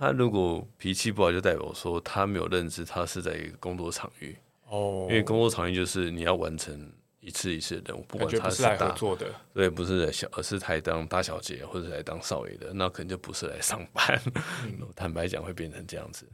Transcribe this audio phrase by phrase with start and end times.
[0.00, 4.34] 他如果脾气不好，就代表说他没有认知，他是在一个工作场域。
[4.66, 9.26] 哦，因为工作场域就是你要完成一次一次的任务，不管他是来合大，作的。
[9.52, 14.18] 对，不是来小，而是来当大小姐或者来当少爷的，那可能就不是来上班。
[14.64, 16.26] 嗯 坦白讲，会变成这样子。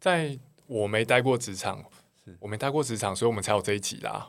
[0.00, 0.36] 在
[0.66, 1.84] 我没待过职场，
[2.40, 4.26] 我没待过职场，所以我们才有这一集啦。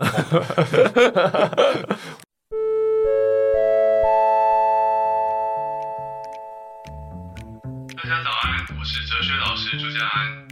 [8.83, 10.45] 我是哲学老师朱家安。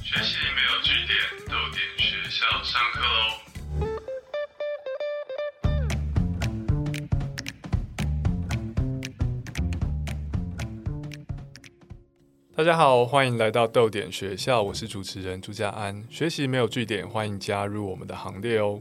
[0.00, 1.18] 学习没有据点，
[1.48, 3.18] 逗点学校上课喽。
[12.54, 16.04] 大家好，欢迎来到逗点学校，我是主持人朱家安。
[16.08, 18.80] 学习没有据点，欢迎加入我们的行列哦。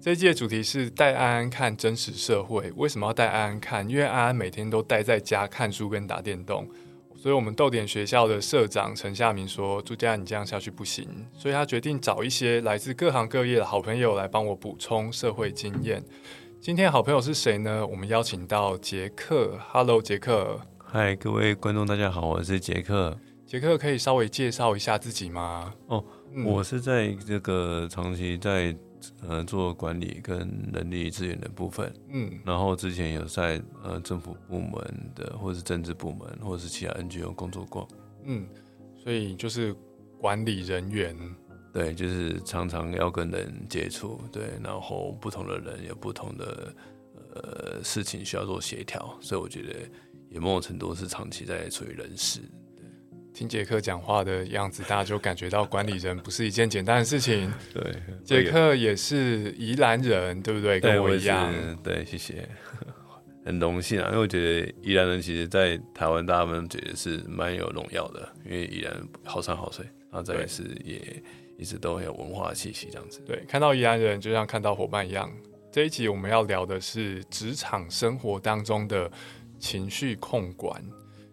[0.00, 2.70] 这一季的主题是带安安看真实社会。
[2.76, 3.88] 为什么要带安安看？
[3.90, 6.68] 因为安安每天都待在家看书跟打电动，
[7.16, 16.00] 所以我们逗点学校的社长陈夏明说：“朱家，你这样下去不行。”所以他决定找一些来自各行各业的好朋友来帮我补充社会经验。
[16.60, 17.84] 今天好朋友是谁呢？
[17.84, 19.58] 我们邀请到杰克。
[19.72, 20.60] Hello，杰克。
[20.84, 23.18] 嗨，各位观众，大家好，我是杰克。
[23.44, 25.74] 杰克可以稍微介绍一下自己吗？
[25.88, 28.76] 哦，嗯我是在这个长期在
[29.22, 30.38] 呃做管理跟
[30.72, 34.72] 人力资源的部分，嗯然后之前有在呃政府部门
[35.14, 37.88] 的，或是政治部门，或是其他 NGO 工作过。
[38.24, 38.46] 嗯，
[39.02, 39.74] 所以就是
[40.18, 41.16] 管理人员。
[41.70, 46.74] 对，就是常常要跟人接触，对，然后不同的人有不同的
[47.34, 49.74] 呃事情需要做协调，所以我觉得
[50.30, 52.40] 也某种程度是长期在处于人事。
[53.38, 57.48] 听杰克讲话的样子，大家就感觉到管理人不是一件简单的事情。
[57.72, 57.94] 对，
[58.24, 60.80] 杰克也是宜兰人，对不对？
[60.80, 61.52] 跟我一样。
[61.52, 62.48] 是，对，谢谢，
[63.44, 68.92] 很荣幸啊，因为我觉得宜兰人其实，在台湾大家们觉得是蛮有荣耀的，因为宜兰
[69.22, 71.22] 好山好水，然后再来是也
[71.56, 73.20] 一直都很有文化气息这样子。
[73.24, 75.30] 对，看到宜兰人就像看到伙伴一样。
[75.70, 79.08] 这一集我们要聊的是职场生活当中的
[79.60, 80.82] 情绪控管。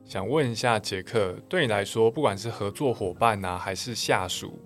[0.05, 4.61] 想问一下杰克，对你来说，不管是合作伙伴啊，还是下属，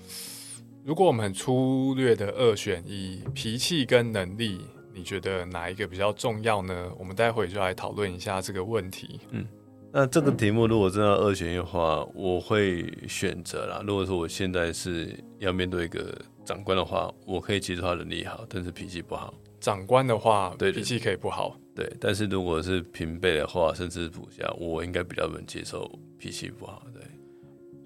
[0.84, 4.60] 如果我们很粗略的二选一，脾气跟能力，
[4.94, 6.92] 你觉得哪一个比较重要呢？
[7.00, 9.22] 我们待会就来讨论一下这个问题。
[9.32, 9.48] 嗯
[9.92, 13.82] 那这个题目如果真的二选一的话，我会选择啦。
[13.88, 19.34] 如果说我现在是要面对一个长官的话，我可以接受他能力好，但是脾气不好。
[19.60, 26.86] 长官的话，对对脾气可以不好，对，但是如果是平辈的话，甚至是部下，我应该比较能接受脾气不好。
[26.94, 27.02] 对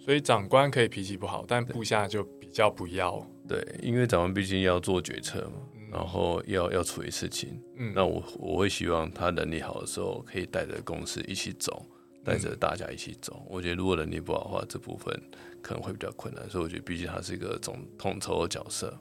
[0.04, 3.24] 所以长官可以脾气不好，但部下就比较不要。
[3.48, 5.62] 对，因为长官毕竟要做决策嘛，
[5.92, 11.86] 然后要要处理事情，嗯，那我我会希望他能力好的时候，可以带着公司一起走，
[12.26, 13.46] 带着大家一起走。
[13.48, 15.16] 我觉得如果能力不好的话，这部分
[15.62, 18.92] 可能会比较困难，所以我觉得毕竟他是一个总统筹的角色。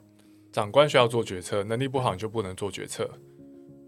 [0.51, 3.09] 长官需要做决策，能力不好你就不能做决策。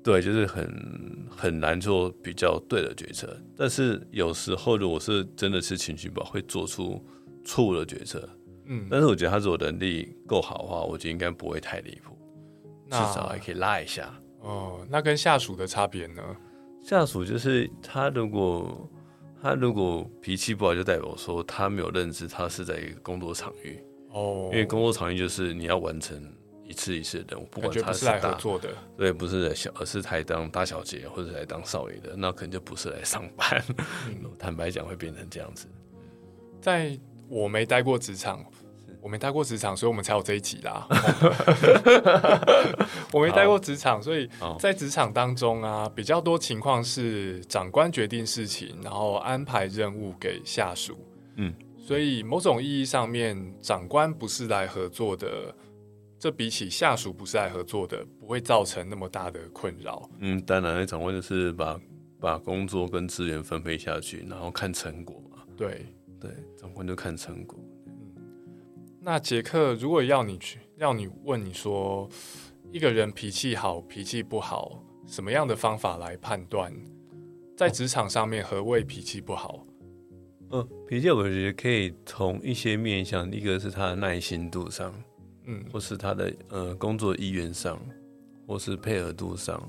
[0.05, 3.35] 对，就是很很难做比较对的决策。
[3.57, 7.03] 但是有时候，如果是真的是情绪不好，会做出
[7.43, 8.29] 错误的决策。
[8.67, 12.15] 嗯，但是我觉得他如果能力够好的话，我觉得应该不会太离谱，
[12.91, 14.13] 至少还可以拉一下。
[14.41, 16.21] 哦，那跟下属的差别呢？
[16.83, 18.87] 下属就是他如果
[19.41, 23.83] 他如果脾气不好，就代表说他没有认知，他是在一个工作场域。
[24.11, 26.15] 哦，因为工作场域就是你要完成
[26.67, 28.69] 一次一次的任务，不感管他觉不是来合作的。
[28.97, 33.63] 对，不是来小，而是来当大小姐或者来当少爷的，那可能就不是来上班。
[34.39, 35.67] 坦白讲，会变成这样子。
[36.59, 36.97] 在
[37.29, 38.43] 我没待过职场，
[39.01, 40.87] 我没待过职场，所以我们才有这一集啦。
[43.13, 44.27] 我没待过职场，所以
[44.59, 50.97] 在职场当中啊，比较多情况是长官决定事情，然后安排任务给下属。
[51.35, 55.53] 嗯，所以某种意义上面，长官不是来合作的，
[56.25, 60.09] 这比起下属不是来合作的，不会造成那么大的困扰。
[60.17, 61.79] 嗯，当然，那长官就是把
[62.19, 65.43] 把工作跟资源分配下去，然后看成果嘛。
[65.55, 65.85] 对，
[66.19, 67.59] 对，长官就看成果。
[68.99, 72.09] 那杰克，如果要你去，要你问你说，
[72.71, 76.73] 一个人脾气好，脾气不好，什么样的方法来判断？
[77.55, 79.63] 在职场上面，何谓脾气不好？
[80.49, 84.91] 嗯，脾气我觉得可以从一些面向，一个是他的耐心度上，
[85.45, 85.65] 嗯。
[85.71, 87.79] 或是他的呃工作意愿上，
[88.47, 89.61] 或是配合度上，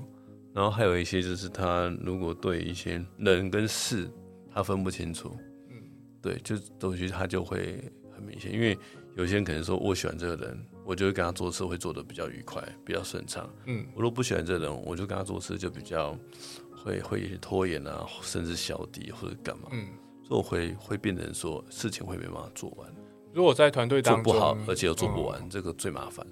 [0.53, 4.09] 然后还有一些就是他如果对一些人跟事
[4.53, 5.35] 他分不清楚，
[5.69, 5.75] 嗯。
[6.21, 7.83] 对，就东西他就会
[8.15, 8.77] 很明显，因为
[9.15, 13.49] 有些人可能说我喜欢这个人，我就会跟他做事会做的比较愉快，比较顺畅。
[13.65, 13.85] 嗯。
[13.95, 16.17] 我如果不喜欢这个人，我就跟他做事就比较
[16.75, 19.87] 会会拖延啊，甚至小底或者干嘛，嗯，
[20.23, 22.93] 所以我会会变成说事情会没办法做完，
[23.37, 25.25] 如果在团队当中做不好，而且又做不嗯。
[25.25, 26.25] 完，这个最麻烦。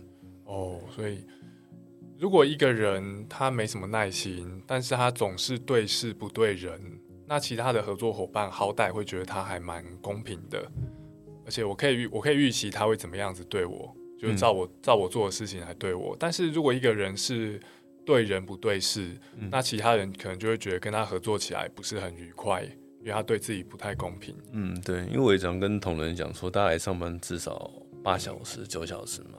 [0.45, 1.23] 哦，所以
[2.17, 6.81] 如果一个人他没什么耐心，但是他总是对事不对人，
[7.27, 10.67] 那其他的合作伙伴好歹会觉得他还蛮公平的，
[11.45, 14.37] 而且我可以预我可以预期他会怎么样子对我，就是嗯。
[14.37, 16.17] 照我、照我做的事情来对我。
[16.19, 17.61] 但是如果一个人是
[18.03, 19.47] 对人不对事，嗯。
[19.51, 22.67] 那其他人可能就会觉得跟他合作起来不是很愉快，
[23.05, 24.35] 因为他对自己不太公平。
[24.51, 27.71] 嗯，对，因为我也常跟同仁讲说，大家来上班至少
[28.03, 29.37] 八小时、九小时嘛，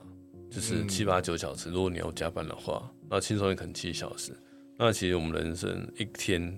[0.49, 1.69] 就是嗯七八九小时。
[1.69, 4.31] 如果你要加班的话，那轻松也可能七小时。
[4.77, 6.57] 那其实我们人生一天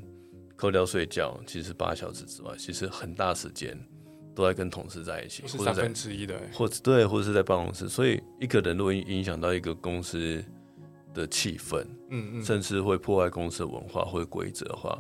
[0.55, 3.75] 扣掉睡觉，其实八小时之外，其实很大时间
[4.35, 7.89] 都在跟同事在一起，不是三或者在分之一的、欸，或者对，或者是在办公室。
[7.89, 10.45] 所以一个人如果影影响到一个公司
[11.11, 14.95] 的气氛，嗯嗯，甚至会破坏公司的文化或者规则的话，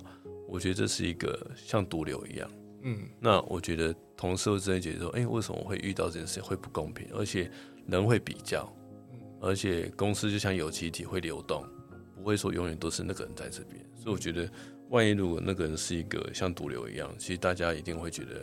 [0.49, 2.49] 我觉得这是一个像毒瘤一样。
[2.81, 7.07] 嗯那我觉得同事会真的觉得说，哎、为什么我会遇到这件事情会不公平？
[7.13, 7.51] 而且
[7.87, 8.71] 人会比较，
[9.41, 11.65] 而且公司就像有机体会流动，
[12.15, 13.83] 不会说永远都是那个人在这边。
[13.95, 14.49] 所以我觉得，
[14.89, 18.41] 万一如果那个人是一个像毒瘤一样，其实大家一定会觉得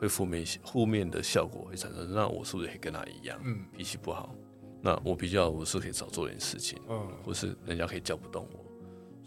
[0.00, 2.12] 会负面负面的效果会产生。
[2.12, 4.34] 那我是不是也跟他一样，嗯脾气不好？
[4.82, 8.64] 那我比较我是可以少做点事情，嗯或是人家可以叫不动我，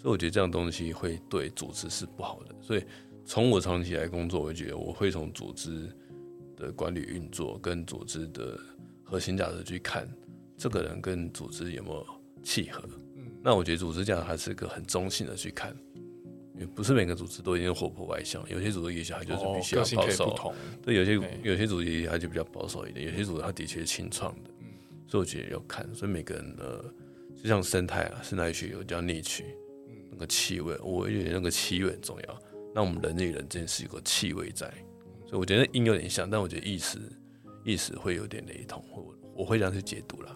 [0.02, 2.56] 所以我觉得这样东西会对组织是不好的。
[2.60, 2.84] 所以
[3.24, 5.88] 从我长期来工作，我觉得我会从组织
[6.58, 8.60] 的管理运作跟组织的
[9.04, 10.10] 核心价值去看
[10.58, 12.06] 这个人跟组织有没有
[12.42, 12.82] 契合。
[13.16, 15.76] 嗯那我觉得组织价值还是一个很中性的去看，
[16.60, 20.30] 也不是每个组织都一定活泼外向，有些组织也许它就是哦必须要保守。
[20.30, 20.54] 不同，
[20.84, 21.14] 对，有些
[21.44, 24.68] 有些组织它就比较保守一点，有些组织它的确是清创的，嗯
[25.08, 26.86] 所以我觉得要看，所以每个人的
[27.36, 29.71] 就像生态啊，生态学有叫内区，嗯
[30.12, 32.40] 那个气味，我觉得那个气味很重要。
[32.76, 34.68] 那我们人与人之间是有个气味在，
[35.26, 37.00] 所以我觉得音有点像，但我觉得意识
[37.64, 40.36] 意识会有点雷同，我我会这样去解读啦。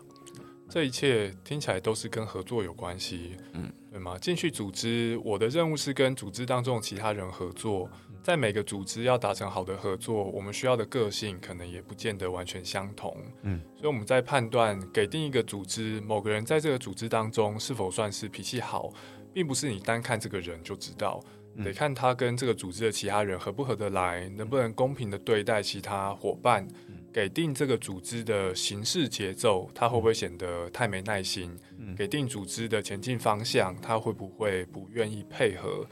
[0.68, 4.18] 这一切听起来都是跟合作有关系，嗯，对吗？
[4.18, 7.88] 进去组织，我的任务是跟组织当中其他人合作，
[8.24, 18.92] 在每个组织要达成好的合作，我们需要的个性可能也不见得完全相同，嗯，所以我们在判断给定一个组织某个人在这个组织当中是否算是脾气好，
[19.35, 21.21] 并不是你单看这个人就知道。
[21.57, 26.67] 嗯得看他跟这个组织的其他人合不合得来，能不能公平的对待其他伙伴，
[27.13, 31.57] 给定这个组织的行事节奏，他会不会显得太没耐心？
[31.77, 35.88] 嗯给定组织的前进方向，他会不会不愿意配合？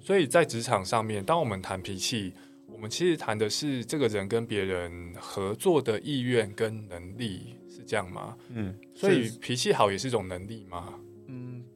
[0.00, 2.34] 所以在职场上面，当我们谈脾气，
[2.66, 8.36] 我们其实谈的是这个人跟别人合作的意愿跟能力，是这样吗？
[8.48, 10.94] 嗯，所以脾气好也是一种能力吗？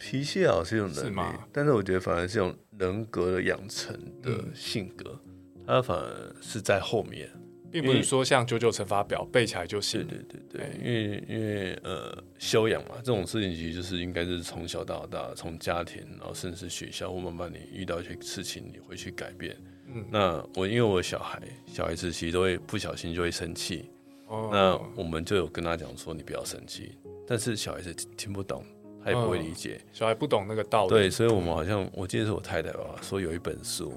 [0.01, 5.19] 嗯，脾气好是一种能力是，但是我觉得反而是一种人格的养成的嗯性格，
[5.67, 7.31] 它反而是在后面。
[7.73, 10.05] 并不是说像九九乘法表背起来就对行。
[10.05, 19.57] 对对对哎，因为因为呃修养嘛，这种事情其实就是应该是从小到大，从家庭，然后甚至学校，或慢慢你遇到一些事情，你会去改变。
[19.87, 23.89] 嗯，那我因为我小孩，小孩子其实都会不小心就会生气，
[24.27, 28.65] 哦那我们就有跟他讲说你不要生气，但是小孩子听不懂，
[29.03, 29.81] 他也不会理解。
[29.93, 30.91] 小孩不懂那个道理。
[30.91, 33.93] 对，所以我们好像我记得是我太太吧，说有一本书，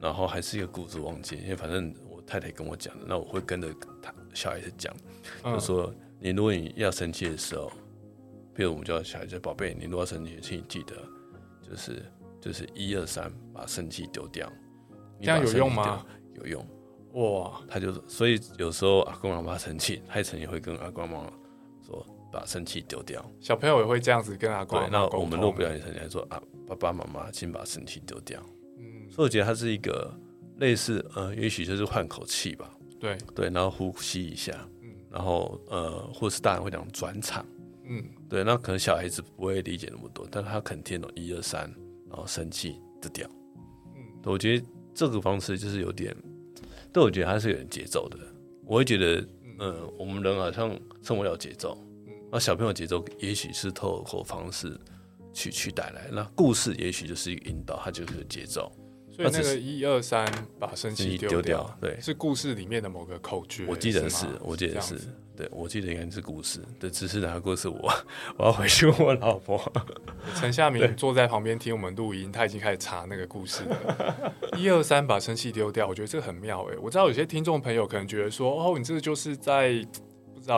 [0.00, 3.68] 然后还是一个故事忘记，因为反正我太太跟我讲的，那我会跟着
[4.02, 4.94] 他小孩子讲。
[5.42, 7.70] 嗯，就说你如果你要生气的时候，
[8.54, 10.94] 比如我们叫小孩子宝贝，你如果要生气，请你记得
[11.68, 12.02] 就是
[12.40, 14.50] 就是一二三，把生气丢掉。
[15.18, 16.04] 你这样有用吗？
[16.34, 16.66] 有用。
[17.14, 21.32] 哇，他就所以有时候阿公阿妈生气，他也曾经会跟阿公阿妈说
[22.30, 23.24] 把生气丢掉。
[23.40, 25.54] 小朋友也会这样子跟阿公对，那我们若通。
[25.56, 28.40] 不小心生气，还说啊爸爸妈妈，请把生气丢掉。
[28.78, 30.12] 嗯，所以我觉得它是一个
[30.58, 32.70] 类似呃，也许就是换口气吧。
[32.98, 34.52] 对，对，然后呼吸一下，
[34.82, 37.44] 嗯然后呃，或是大人会讲转场。
[37.84, 41.62] 嗯，对，那可能小孩子不会理解那么多，但他肯听懂一二三，
[42.08, 43.28] 然后生气的掉。
[43.94, 46.16] 嗯对我觉得这个方式就是有点，
[46.92, 48.18] 但我觉得它是有点节奏的。
[48.64, 49.24] 我会觉得，
[49.60, 51.85] 嗯、我们人好像生活要节奏，嗯
[52.36, 54.78] 那小朋友节奏也许是透过方式
[55.32, 58.70] 去去带来，那故事也许就是一个引导，它就是节奏。
[59.10, 63.64] 所以那个一二三把生气丢丢掉，对，是故事里面的某个口诀。
[63.66, 65.00] 我记得是吗，我记得是
[65.34, 67.90] 对，我记得应该是故事，对，只是哪个故事我
[68.36, 69.58] 我要回去问我老婆。
[70.36, 74.34] 陈夏明坐在旁边听我们录音，他已经开始查那个故事了。
[74.58, 76.76] 一二三，把生气丢掉，我觉得这个很妙诶。
[76.82, 79.82] 我知道有些听众朋友可能觉得说，哦，你这个就是在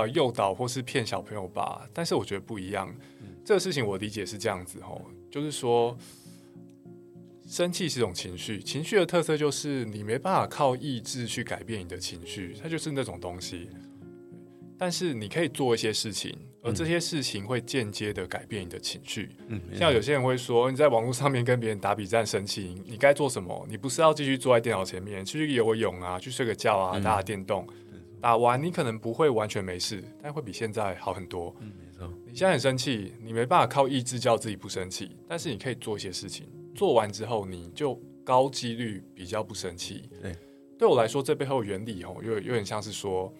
[0.07, 1.88] 诱导或是骗小朋友吧？
[1.92, 2.95] 但是我觉得不一样。
[3.45, 5.97] 这个事情我理解是这样子哦，就是说
[7.47, 13.71] 生气是一种情绪，情绪的特色就是你没办法靠意志去改变你的情绪，它就是那种东西。
[14.80, 19.30] 但是你可以做一些事情，而这些事情会间接的改变你的情绪。
[19.49, 23.66] 嗯，像有些人会说，你在网络上面跟别人打比战生气，你该做什么？
[23.68, 27.66] 你不是要继续坐在电脑前面去游个泳啊，去睡个觉啊，打打电动，
[28.20, 31.54] 打完你可能不会完全没事，但会比现在好很多。
[31.60, 32.12] 嗯，没错。
[32.26, 40.08] 你现在很生气，你没办法靠意志叫自己不生气，但是你可以做一些事情，做完之后你就高几率比较不生气。
[40.20, 40.37] 对，
[40.78, 43.32] 对我来说，这背后原理哦，有有点像是说。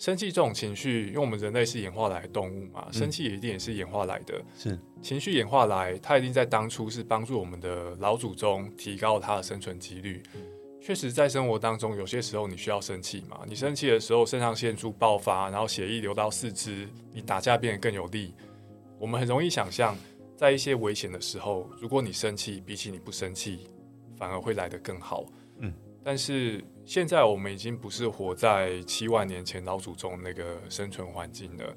[0.00, 4.40] 生气这种情绪，因为我们人类是演化来的动物嘛，生气也一定也是演化来的。
[4.56, 10.22] 是情绪演化来，它一定在当初是帮助我们的老祖宗提高它的生存几率。
[10.88, 13.40] 确实，在生活当中，有些时候你需要生气嘛。
[13.46, 18.34] 你生气的时候，肾上腺素爆发，然后血液流到四肢，你打架变得更有力。
[18.98, 19.94] 我们很容易想象，
[20.34, 23.68] 在一些危险的时候，如果你生气，比起你不生气，
[24.16, 25.26] 反而会来得更好。
[25.58, 25.70] 嗯，
[26.02, 26.64] 但是。
[26.86, 31.76] 现在我们已经不是活在七万年前老祖宗那个生存环境了。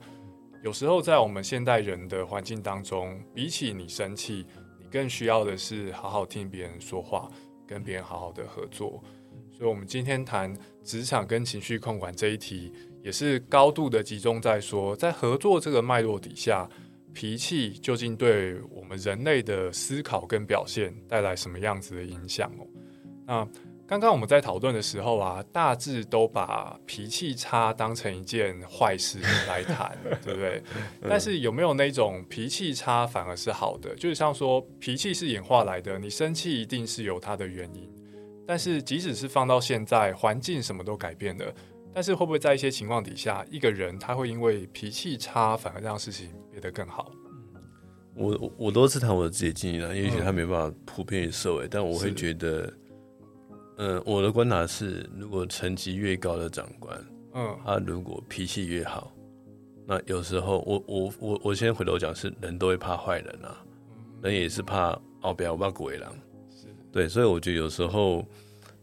[0.63, 4.45] 有时候在我们现代人的环境当中，比起你生气，
[4.79, 7.29] 你更需要的是好好听别人说话，
[7.71, 9.01] 跟别人好好的合作。
[9.49, 16.69] 所以，我们今天谈职场跟情绪控管这一题，也是高度的集中在说，在合作这个脉络底下，
[17.13, 22.67] 脾气究竟对我们人类的思考跟表现带来什么样子的影响哦？
[23.25, 23.47] 那。
[23.91, 29.19] 刚刚我们在讨论的时候啊，大致都把脾气差当成一件坏事
[29.49, 30.63] 来谈，对不对？
[31.09, 33.93] 但是有没有那种脾气差反而是好的？
[33.95, 37.85] 就是像说脾气是演化来的，你生气一定是有它的原因。
[38.47, 41.53] 但是即使是放到现在，环境什么都改变了，
[41.93, 47.11] 但是会不会在一些情况底下，一个人他会因为脾气差反而让事情变得更好？
[48.15, 52.73] 我我都是谈我自己经验啊，也许他没办法普遍于社会，但我会觉得。
[53.77, 56.97] 嗯，我的观察是，如果层级越高的长官，
[57.33, 59.11] 嗯，他如果脾气越好，
[59.87, 63.57] 那有时候我我我我先回头讲，是人都会怕坏人啊，
[64.21, 66.13] 人也是怕哦，不要怕鬼狼，
[66.49, 66.67] 是。
[66.91, 68.23] 对，所以我觉得有时候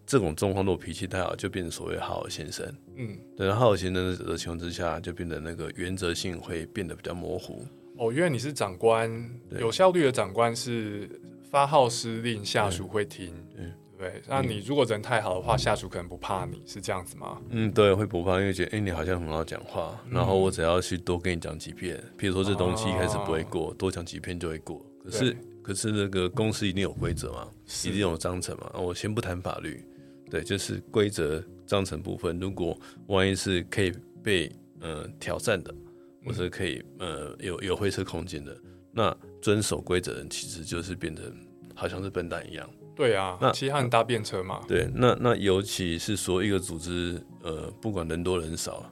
[0.05, 2.67] 这种状况，如果脾气太好，就变成所谓好好先生，
[2.97, 7.65] 嗯，对，好好先生的情况之下，就变得那个原则性会变得比较模糊。
[7.99, 9.31] 哦，因为你是长官，
[9.61, 11.09] 有效率的长官是
[11.51, 13.73] 发号施令，下属会听，嗯。
[13.99, 17.43] 对，那你如果人太好的话，下属可能不怕你，是这样子吗？
[17.51, 24.81] 嗯，对，会不怕，因为觉得哎，你好像很好讲话，然后我只要去多跟你讲几遍，譬如说这东西一开始不会过，多讲几遍就会过。
[25.03, 27.49] 可是，可是那个公司一定有规则嘛，
[27.85, 28.71] 一定有章程嘛。
[28.79, 29.85] 我先不谈法律，
[30.31, 32.79] 对，就是规则章程部分，如果
[33.09, 34.49] 万一是可以被
[34.81, 35.75] 呃挑战的，
[36.25, 38.57] 或者可以呃有有灰色空间的，
[38.93, 41.25] 那遵守规则人其实就是变成
[41.75, 42.71] 好像是笨蛋一样。
[42.99, 44.61] 对啊，那其他人搭便车嘛。
[44.67, 48.85] 对，那那尤其是说一个组织，呃，不管人多人少，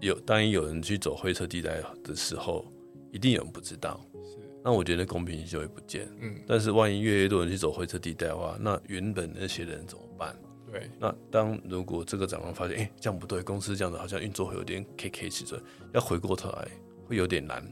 [0.00, 2.70] 有当然有人去走灰色地带的时候，
[3.10, 3.98] 一定有人不知道。
[4.12, 6.06] 是，那我觉得公平性就会不见。
[6.20, 10.36] 嗯，但是万一越来越多人去走灰色地带的话，那原本那些人怎么办？
[10.70, 15.58] 对，那当如果这个长官发现，哎，这样不对，公司这样子好像运作会有点 K K 起准，
[15.94, 16.68] 要回过头来
[17.08, 17.64] 会有点难，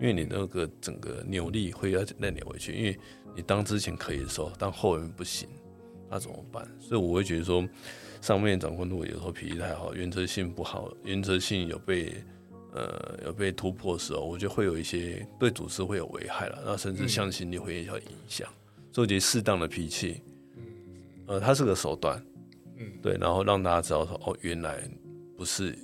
[0.00, 2.98] 因为你那个整个扭力会要再扭回去，因为。
[3.38, 5.46] 你当之前可以的时候，当后面不行，
[6.08, 6.66] 那怎么办？
[6.80, 7.68] 所以我会觉得说，
[8.22, 12.14] 上面长官如果有时候脾气太好，原则性不好，原则性有被
[12.72, 18.48] 呃有被突破的时候，我觉得会有一些对组织会有危害了，那甚至向心力会有影响。
[18.90, 20.22] 所以我觉得适当的脾气，
[20.56, 20.62] 嗯，
[21.26, 22.24] 呃，它是个手段，
[22.78, 24.82] 嗯，对，然后让大家知道说，哦，原来
[25.36, 25.78] 不是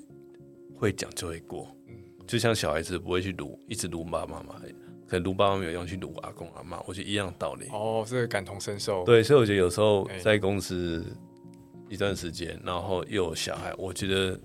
[0.75, 1.82] 会讲就会过，嗯，
[2.33, 4.57] 就像小孩子不会去撸，一直撸妈妈嘛。
[5.07, 7.67] 可能撸爸爸没有用，去撸阿公阿妈，我觉得一样道理。
[7.71, 9.05] 哦，这个感同身受。
[9.05, 11.05] 对，所以我觉得有时候在公司
[11.91, 14.41] 一段时间，然后又有小孩，我觉得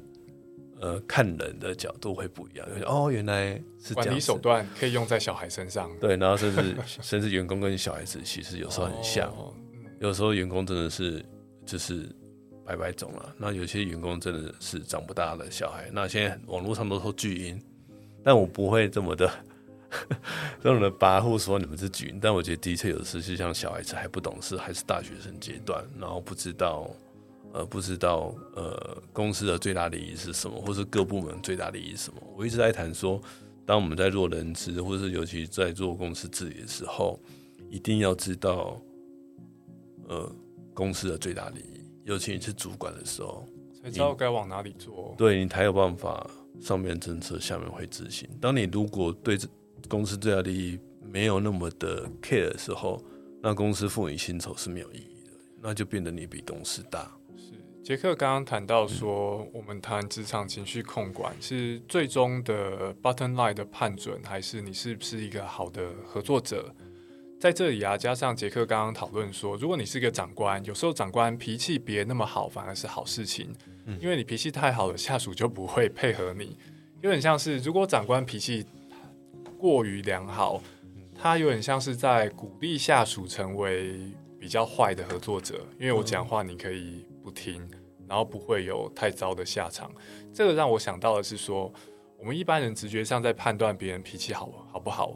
[0.82, 2.67] 呃，看人的角度会不一样。
[2.86, 5.89] 哦，原来是管理手段可以用在小孩身上。
[5.98, 9.29] 对，然后甚至甚至员工跟小孩子其实有时候很像。
[9.29, 9.53] 哦
[10.01, 11.25] 有时候员工真的是
[11.65, 12.08] 就是
[12.65, 15.89] 白白种了，那有些员工真的是长不大的小孩。
[15.91, 17.60] 那现在网络上都说巨婴，
[18.27, 19.31] 但我不会这么的。
[20.62, 26.89] 这么的跋扈说你们是军，但我觉得的确有时是像小孩子还不懂事，还是大学生阶段，然后不知道
[27.53, 32.22] 呃不知道呃公司的最大利益是什么，或是各部门最大利益是什么。
[32.36, 33.22] 我一直在谈说，
[33.65, 37.17] 当我们在做人资，或是尤其在做公司治理的时候，
[37.69, 38.77] 一定要知道
[40.10, 40.29] 呃
[40.74, 43.48] 公司的最大利益，尤其你是主管的时候，
[43.81, 45.15] 才知道该往哪里做。
[45.17, 46.29] 对你才有办法
[46.60, 48.28] 上面政策，下面会执行。
[48.42, 49.38] 当你如果对
[49.88, 53.04] 公司最大利益没有那么的 care 的时候，
[53.42, 57.12] 那公司付你薪酬是没有意义的，那就变得你比董事大。
[57.38, 66.74] 是杰克刚刚谈到说，我们谈职场情绪控管是最终的 button line 的判准，还是你是不是一个好的合作者？
[67.40, 73.54] 在这里啊，加上杰克刚刚讨论说，如果你是个长官，有时候长官脾气别那么好，反而是好事情，
[74.01, 76.58] 因为你脾气太好了，下属就不会配合你。
[77.01, 78.65] 有点像是，如果长官脾气
[79.58, 80.62] 过于良好，
[81.15, 84.00] 他有点像是在鼓励下属成为
[84.39, 87.65] 比较坏的合作者，因为我讲话你可以不听，
[88.08, 89.91] 然后不会有太糟的下场。
[90.34, 91.72] 这个让我想到的是说，
[92.20, 95.15] 我们一般人直觉上在判断别人脾气好好不好，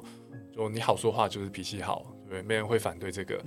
[0.55, 3.43] 就你好说话就是脾气好，对，没人会反对这个。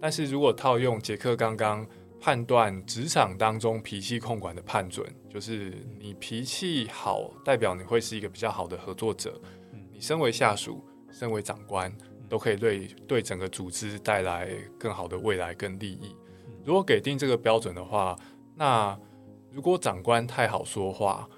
[0.00, 1.86] 但是如果套用杰克刚刚。
[2.20, 9.40] 判断职场当中脾气控管的判准，就是你脾气好，代表你会是一个比较好的合作者。
[9.90, 11.90] 你身为下属，身为长官，
[12.28, 16.14] 都可以对对整个组织带来更好的未来跟利益。
[16.64, 18.14] 如果给定这个标准的话，
[18.54, 18.98] 那
[19.50, 21.28] 如果长官太好说话，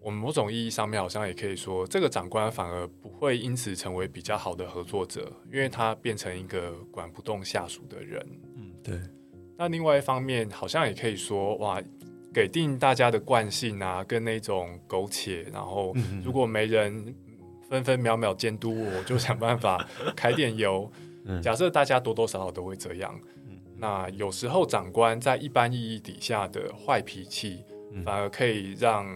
[0.00, 8.26] 我们某种意义上面好像也可以说，这个长官反而不会因此成为比较好的合作者，因为他变成一个管不动下属的人。
[8.56, 8.98] 嗯，对。
[9.62, 11.80] 那另外一方面，好像也可以说，哇，
[12.34, 17.14] 给定大家的惯性啊，跟那种苟且，然后如果没人
[17.68, 20.90] 分分秒秒监督我，我就想办法 开点油。
[21.40, 23.16] 假设大家多多少少都会这样，
[23.76, 27.62] 那有时候长官在一般意义底下的坏脾气，
[28.04, 29.06] 反而可以让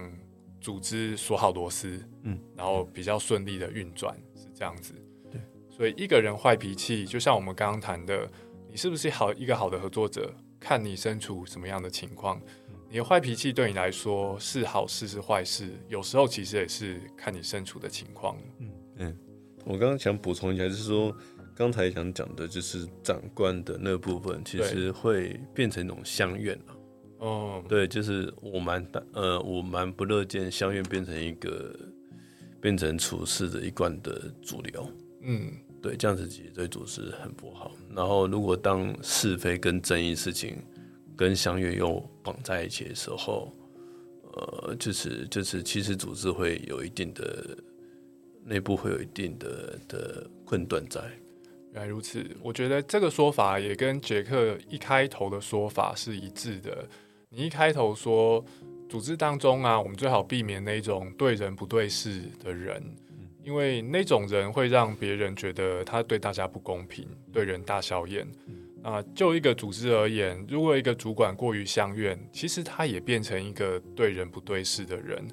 [0.60, 4.94] 组织锁好螺丝，嗯，然后比较顺利的运转，是这样子。
[5.28, 8.30] 对，所以一个人坏脾气，就像我们刚刚谈的。
[8.76, 10.30] 你是不是好一个好的合作者？
[10.60, 12.38] 看你身处什么样的情况。
[12.90, 15.70] 你的坏脾气对你来说是好事是坏事？
[15.88, 18.36] 有时候其实也是看你身处的情况。
[18.58, 19.18] 嗯嗯，
[19.64, 21.10] 我刚刚想补充一下，就是说
[21.54, 26.76] 刚才想讲的就是长官的那部分，其实会变成一种相怨了。
[27.20, 31.74] 哦，对，就是我蛮呃，我蛮不乐见相怨变成一个
[32.60, 34.92] 变成处事的一贯的主流。
[35.22, 35.50] 嗯。
[35.86, 37.70] 对，这样子其实对组织很不好。
[37.94, 40.56] 然后，如果当是非跟争议事情
[41.16, 43.52] 跟相约又绑在一起的时候，
[44.32, 47.56] 呃，就是就是，其实组织会有一定的
[48.44, 51.00] 内部会有一定的的困顿在。
[51.72, 56.84] 原来如此，我觉得这个说法也跟杰克一开头的说法是一致的。
[57.28, 58.44] 你一开头说，
[58.88, 62.82] 组织当中啊，我们最好避免那种对人不对事的人。
[63.46, 68.26] 因为那种人会让别人觉得他对大家不公平，对人大小眼。
[68.82, 75.24] 啊，就一个组织而言，如果一个主管过于相怨，其实他也变成一个对人不对事的人，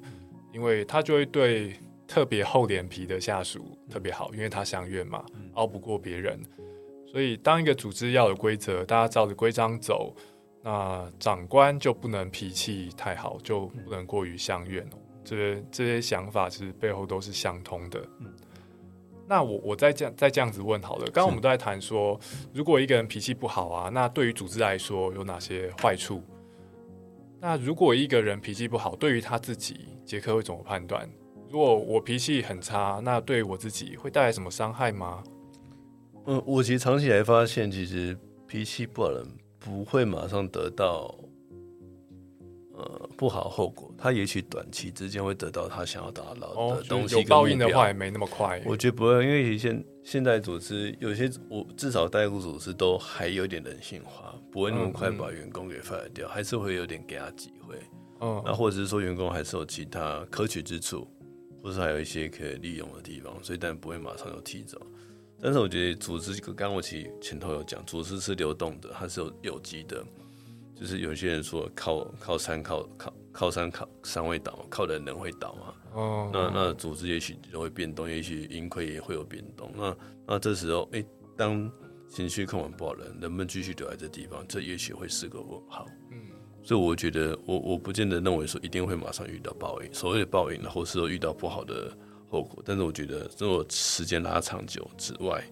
[0.52, 1.74] 因为他就会对
[2.06, 5.24] 特别厚脸皮的下属特别好，因为他相怨嘛，
[5.54, 6.40] 熬不过别人。
[7.06, 10.14] 所以，当一个组织要有规则，大家照着规章走，
[10.62, 14.98] 那长官就不能脾气太好，就不能过于相怨哦。
[15.24, 18.00] 这些这些想法其实背后都是相通的。
[18.20, 18.32] 嗯，
[19.26, 21.04] 那我我再这样再这样子问好了。
[21.06, 22.20] 刚刚我们都在谈说，
[22.52, 26.22] 如果一个人脾气不好啊，那对于组织来说有哪些坏处？
[27.40, 31.08] 那如果一个人脾气不好，对于他自己，杰克会怎么判断？
[31.50, 35.22] 如果我脾气很差，那对我自己会带来什么伤害吗？
[36.26, 41.14] 嗯，我其实长期来发现，其实脾气不好的人不会马上得到。
[42.76, 47.14] 呃，不好后果，他也许短期之间会得到他想要达到的东西。
[47.14, 48.60] 有报应的话，也没那么快。
[48.66, 57.76] 我觉得不会，因为现现在组织有些，我至少代雇组织都还有点人性化，不会那么快把员工给 fire 掉，还是会有点给他机会。
[58.20, 61.06] 嗯，那或者是说员工还是有其他可取之处，
[61.62, 64.80] 或是还有一些可以利用的地方，所以但不会马上就踢走。
[65.40, 70.04] 但是我觉得组织，刚刚我其实前头有讲，组织是流动的，它是有有机的。
[70.74, 75.74] 就是有些人说靠靠山靠靠靠山靠山会倒，靠人人会倒嘛。
[75.92, 79.70] 哦，那那组织也许就会变动，也许盈亏也会有变动。
[79.76, 81.04] 那那这时候，哎，
[81.36, 81.70] 当
[82.08, 84.44] 情绪控管不好，人能不能继续留在这地方？
[84.48, 85.86] 这也许会是个问号。
[86.10, 86.18] 嗯，
[86.62, 91.96] 所以我觉得，我我不见得认为说一定会马上遇到报应，所谓的报应，然后是说遇到不好的
[92.28, 92.62] 后果。
[92.66, 95.44] 但是我觉得，如果时间拉长久之外，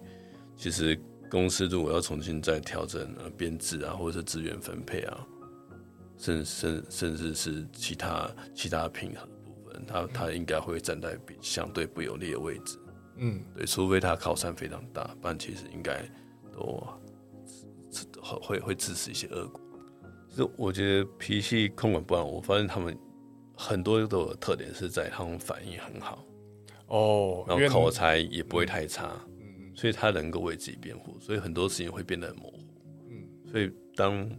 [0.57, 0.99] 其实。
[1.33, 5.27] 公司如果要重新再调整呃编制啊，或者是资源分配啊，
[6.15, 12.77] 甚甚甚至是其他其他平衡部分，他他应该会站在比相对不有利的位置。
[13.17, 16.07] 嗯，对，除非他靠山非常大，不然其实应该
[16.51, 16.83] 都
[18.21, 19.59] 会会支持一些恶果。
[20.37, 22.95] 就我觉得脾气控管不好，我发现他们
[23.57, 26.23] 很多都有特点是在他们反应很好
[26.89, 29.19] 哦，然后口才也不会太差。
[29.75, 32.59] 所以他能够为自己辩护，所以很多事情会变得很模糊。
[33.09, 34.29] 嗯，所以当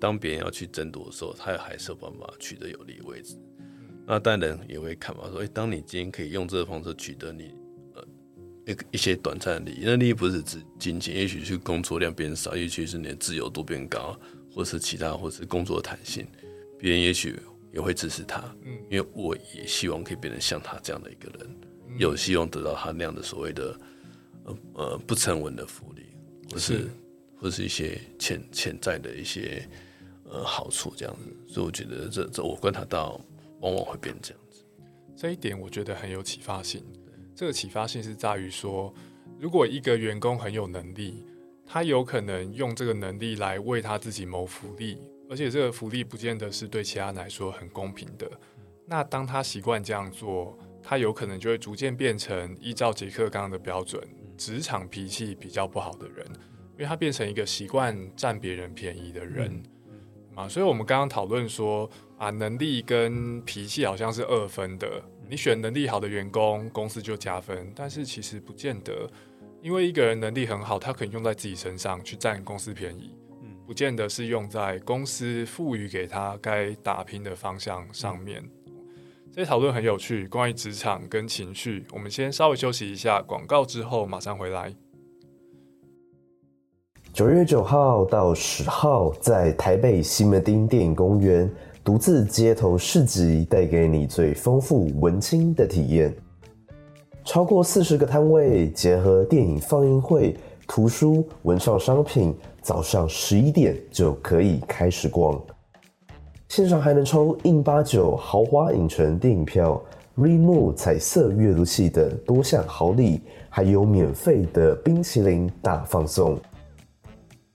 [0.00, 3.36] 当别人要去争夺的时候，他还是有办法取得有利的位置。
[4.06, 7.54] 那当然也会看嘛，说，哎、当你今天可以用这个方式取得你
[7.94, 8.04] 呃
[8.66, 14.18] 一个一些短暂的利益，那利益不是指金钱，也许是工作量变少，也许是你的自由度变高，
[14.52, 16.26] 或是其他，或是工作弹性，
[16.78, 17.38] 别人也许
[17.72, 21.56] 也会支持他，嗯因为我也希望可以变成像他这样的一个人，
[21.98, 23.78] 有希望得到他那样的所谓的
[24.74, 26.02] 呃呃不成文的福利，
[26.52, 26.90] 或是是
[27.36, 29.68] 或是一些潜潜在的一些
[30.24, 33.20] 呃好处这样子，所以我觉得这这我观察到
[33.60, 34.64] 往往会变这样子。
[35.16, 36.82] 这一点我觉得很有启发性。
[37.34, 38.92] 这个启发性是在于说，
[39.38, 41.24] 如果一个员工很有能力，
[41.66, 48.30] 他有可能用这个能力来为他自己谋福利，而且这个福利不见得是对其他人来说很公平的。
[48.86, 54.02] 那当他习惯这样做，他有可能就会逐渐变成依照杰克刚刚的标准，
[54.40, 56.26] 职场脾气比较不好的人，
[56.72, 59.62] 因为他变成一个习惯占别人便宜的人。
[60.34, 64.88] 啊，所以我们刚刚讨论说啊，能力跟脾气好像是二分的。
[65.28, 69.06] 你选能力好的员工，公司就加分，但是其实不见得，
[69.60, 73.14] 因为一个人能力很好，他可以用在自己身上去占公司便宜，
[73.66, 78.42] 不见得是用在公司赋予给他该打拼的方向上面。
[79.32, 84.74] 这些讨论很有趣，关于职场跟情绪，我们先稍微休息一下，广告之后马上回来。
[87.12, 91.48] 九月九号到十号，在台北西门町电影公园
[91.84, 96.12] 独自街头市集，带给你最丰富文青的体验。
[97.24, 105.40] 超过四十个摊位，结合电影放映会、图书、文创商品，早上十一点就可以开始逛。
[106.50, 109.80] 线上还能抽印八九豪华影城电影票、
[110.18, 116.36] Remo 彩色阅读器等多项好礼，还有免费的冰淇淋大放送。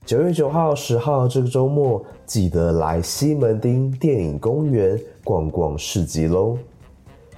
[0.06, 6.58] 九月九号、十号这个周末，记得来西门町电影公园逛逛市集喽！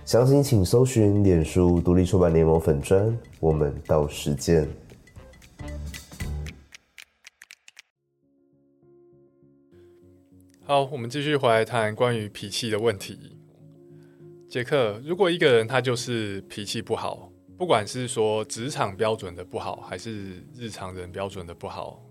[0.05, 4.67] 详情请搜寻脸书独立出版联盟粉专，我们到时见。
[10.67, 13.37] 好，我们继续回来谈关于脾气的问题。
[14.49, 22.03] 杰克，如果一个人他就是脾气不好，不管是说职场标准的不好，还是日常人标准的不好，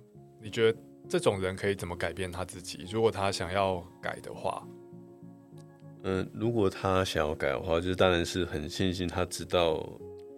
[0.42, 2.86] 你觉得这种人可以怎么改变他自己？
[2.90, 4.66] 如果他想要改的话，
[6.04, 9.86] 嗯，如果他想要改的话，就是当然是很庆幸他知道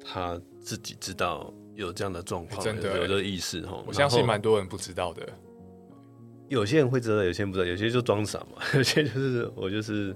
[0.04, 3.81] 他自己知道有这样的状况，真的有有这个意识哈。
[3.87, 5.24] 我相信蛮多人不知道的。
[6.48, 10.14] 有些人会知道，有些人不知道，有些就装傻嘛， 有些就是我就是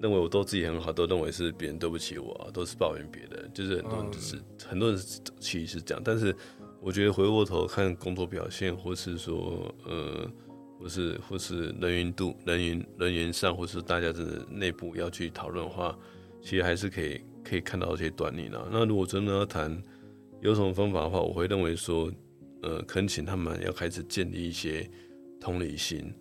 [0.00, 5.00] 认为我都自己很好，都认为是别人对不起我、啊，都是抱怨别人，就是很多人就是、很多人
[5.40, 6.34] 其实是这样，但是
[6.80, 10.30] 我觉得回过头看工作表现，或是说呃，
[10.78, 15.96] 或是或是人员度人员人员上，或是大家真的内部要去讨论的话，
[16.42, 18.66] 其实还是可以可以看到一些端倪啦。
[18.70, 19.82] 那如果真的要谈
[20.40, 22.10] 有什么方法的话，我会认为说，
[22.62, 24.88] 呃，恳请他们要开始建立一些
[25.40, 26.12] 同理心。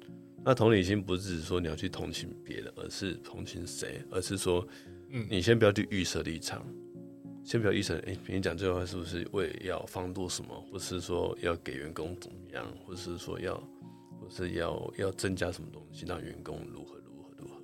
[0.46, 4.68] 那同理心不是指说你要去同情别人，而是同情谁，而是说，
[5.10, 5.26] 嗯。
[5.30, 6.66] 你先不要去预设立场，
[7.46, 13.56] 先不要预设，哎、别人讲这句话是不是为要放多什么，或是说要给员工怎么样，或是说要，
[14.20, 17.56] 或是要要增加什么东西，让员工如何如何如何，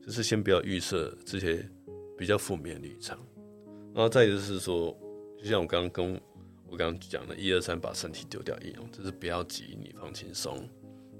[0.00, 1.68] 就是先不要预设这些
[2.16, 3.18] 比较负面的立场，
[3.92, 4.96] 然后再就是说，
[5.38, 6.20] 就像我刚刚跟
[6.68, 10.68] 我刚刚讲的，一二三把身体丢掉一样，就是不要急，你放轻松，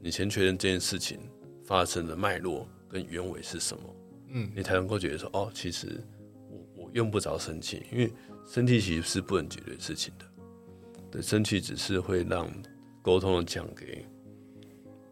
[0.02, 1.20] 你先确认这件事情
[1.64, 3.82] 发生的脉络跟原委是什么，
[4.30, 6.02] 嗯你才能够觉得说，哦，其实
[6.50, 8.12] 我我用不着生气，因为
[8.44, 10.24] 生气其实是不能解决事情的，
[11.08, 12.52] 对，生气只是会让
[13.00, 14.04] 沟通的墙给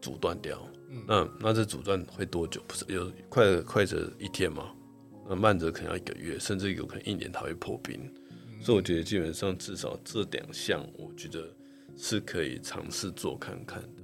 [0.01, 0.61] 阻断掉。
[0.89, 2.61] 嗯那那这阻断会多久？
[2.67, 4.75] 不是有快的快则一天嘛？
[5.29, 8.13] 那慢则可能要一个月，甚至有可能一年它会破冰。
[8.59, 11.47] 所以我觉得基本上至少这两项，我觉得
[11.95, 14.00] 是可以尝试做看看的。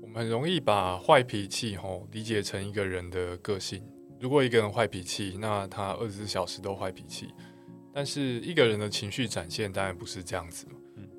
[0.00, 3.82] 我们很容易把坏脾气吼理解成一个人的个性。
[4.20, 7.28] 如果一个人坏脾气，那他二十四小时都坏脾气。
[7.92, 10.72] 但是一个人的情绪展现当然不是这样子嘛。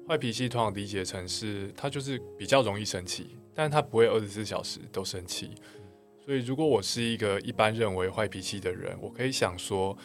[0.07, 5.51] 坏脾气通常理解成是他就是比较容易生气，但是他不会二十四小时都生气。
[6.23, 9.97] 所以如果我是一个一般认为坏脾气的人，我可以想说，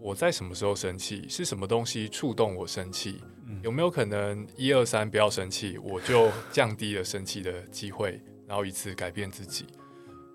[0.00, 1.26] 我在什么时候生气？
[1.28, 3.20] 是什么东西触动我生气？
[3.62, 9.66] 有没有可能一二三不要生气，我就降低了生气的机会，然后以此改变自己？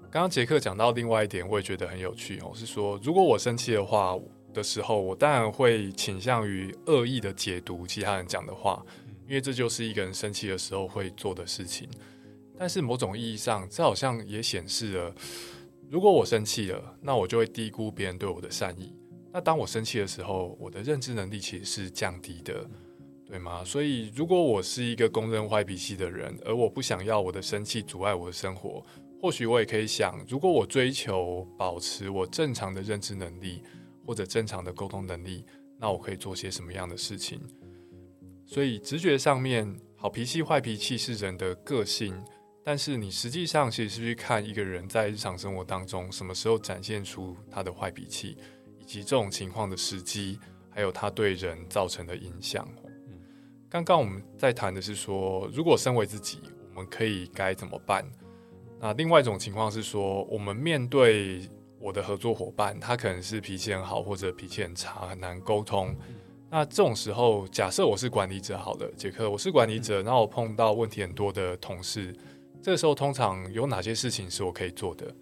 [0.10, 4.18] 刚刚杰克讲到另外一点，我也觉得很有趣哦，是说如果我生气的话，
[4.54, 8.84] 的时候，我当然会倾向于恶意的解读其他人讲的话，
[9.26, 11.88] 因为这就是一个人生气的时候会做的事情。
[12.58, 15.16] 但是某种意义上，这好像也显示了，
[15.90, 18.94] 如果我生气了，那我就会低估别人对我的善意。
[19.34, 22.70] 那当我生气的时候，我的认知能力其实是降低的，
[23.26, 23.64] 对吗？
[23.64, 28.86] 所以，如果我是一个公认坏脾气的人，而我不想要我的生气阻碍我的生活，
[29.22, 33.64] 或许我也可以想，如果我追求保持我正常的认知能力
[34.06, 35.46] 或者正常的沟通能力，
[35.80, 37.40] 那我可以做些什么样的事情？
[38.46, 42.14] 所以，直觉上面，好脾气、坏脾气是人的个性，
[42.66, 48.36] 但是你实际上其实是去看一个人在日常生活当中什么时候展现出他的坏脾气。
[48.92, 52.68] 及这种情况的时机，还有它对人造成的影响。
[52.78, 52.88] 嗯
[53.70, 56.40] 刚刚我们在谈的是说，如果身为自己，
[56.72, 58.06] 我们可以该怎么办？
[58.82, 61.50] 那另外一种情况是说，我们面对
[61.80, 65.96] 我的合作伙伴，他可能是脾气很好，或者脾气很差，很难沟通。
[66.50, 72.14] 那这种时候，假设我是管理者，好了，杰克，我是管理者，那我碰到问题很多的同事，
[72.62, 75.16] 这个时候通常有哪些事情是我可以做的？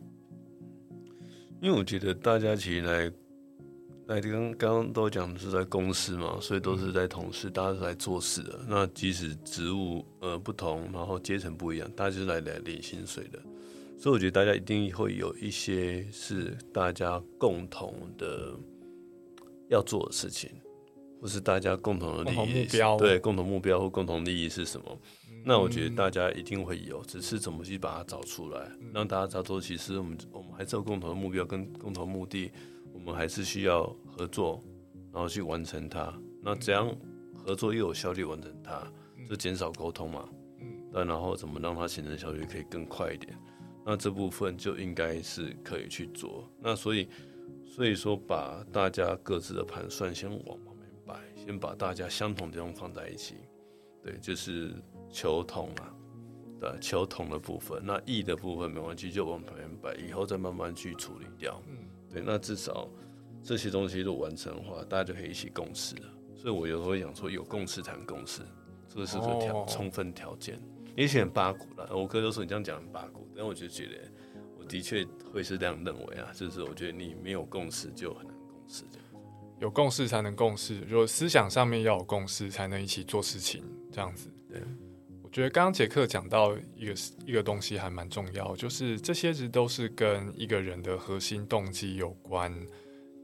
[1.61, 3.11] 因为我觉得大家其实来。
[4.11, 8.59] 那刚刚刚都讲是在公司嘛，所以都是在同事，大家是来做事的。
[8.67, 13.39] 那即使职务呃不同，然后阶层不一样，大家就是来来领薪水的。
[13.99, 18.55] 所以我觉得大家一定会有一些是大家共同的
[19.67, 20.49] 要做的事情，
[21.21, 24.99] 或是大家共同的利益目标，对共同目标或共同利益是什么？
[25.45, 32.51] 那我觉得大家一定会有，只是怎么去把它找出来，让大家知道说，其实我们我们还是有共同的目标跟共同目的。
[32.91, 34.61] 我们还是需要合作，
[35.13, 36.13] 然后去完成它。
[36.43, 36.93] 那怎样
[37.33, 38.85] 合作又有效率完成它？
[39.29, 40.27] 就减少沟通嘛。
[40.59, 40.67] 嗯。
[40.91, 43.33] 那然后怎么让它形成效率可以更快一点？
[43.85, 46.51] 那这部分就应该是可以去做。
[46.59, 47.07] 那所以，
[47.65, 53.35] 所以说把大家各自的盘算先往旁边摆，先把大家相同的地方放在一起。
[54.03, 54.73] 对，就是
[55.09, 55.95] 求同啊，
[56.59, 57.81] 对，求同的部分。
[57.81, 61.61] 那异的部分没关系，就往旁边摆，以后再慢慢去处理掉。
[61.69, 61.77] 嗯。
[62.11, 62.89] 对，那至少
[63.43, 66.03] 这些东西都完成的话，大家就可以一起共事了。
[66.35, 68.41] 所以我有时候会讲说，有共识谈共识，
[68.87, 70.59] 这个是个条充分条件。
[70.95, 74.11] 也许很八股了，我哥都说你这样讲很八股，但我就觉得，
[74.57, 78.99] 我的确会是这样认为啊，就是我觉得你没有共识就很难共识的，
[79.59, 84.29] 有共识才能共事，就思想上面要有共识，才能一起做事情，这样子。
[84.49, 84.61] 对。
[85.21, 86.95] 我觉得刚刚杰克讲到一个
[87.27, 92.51] 一个东西还蛮重要，就是这些其实都是跟一个人的核心动机有关。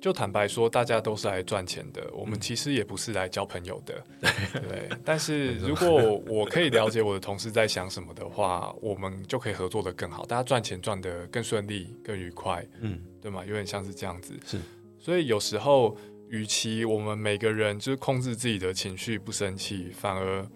[0.06, 4.04] 就坦白说，大家都是来赚钱的，我们其实也不是来交朋友的，
[4.70, 4.88] 对。
[5.04, 13.44] 但是如果我可以了解我的同事在想什么的话，我们就可以合作的更好，大家赚钱赚的更顺利、更愉快，嗯，对吗？
[13.44, 14.36] 有点像是这样子。
[14.46, 14.60] 是。
[15.00, 15.98] 所以有时候，
[16.30, 20.48] 与其我们每个人就是控制自己的情绪不生气，反而。